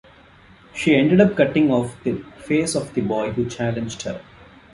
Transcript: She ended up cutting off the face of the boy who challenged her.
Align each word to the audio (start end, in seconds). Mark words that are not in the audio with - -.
She 0.73 0.95
ended 0.95 1.21
up 1.21 1.35
cutting 1.35 1.69
off 1.69 1.95
the 2.03 2.23
face 2.43 2.73
of 2.73 2.91
the 2.95 3.01
boy 3.01 3.33
who 3.33 3.47
challenged 3.47 4.01
her. 4.01 4.19